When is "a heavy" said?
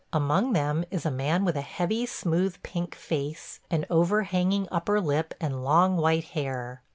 1.55-2.07